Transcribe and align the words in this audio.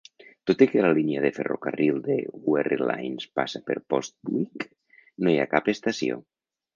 Tot 0.51 0.61
i 0.65 0.67
que 0.69 0.79
la 0.83 0.93
línia 0.99 1.19
de 1.25 1.29
ferrocarril 1.35 1.99
de 2.07 2.15
Wherry 2.53 2.79
Lines 2.81 3.27
passa 3.41 3.61
per 3.67 3.75
Postwick, 3.95 4.67
no 5.27 5.33
hi 5.33 5.37
ha 5.43 5.47
cap 5.53 5.71
estació. 5.75 6.19